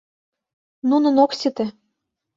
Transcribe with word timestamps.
Нунын 0.89 1.15
ок 1.23 1.31
сите. 1.39 1.65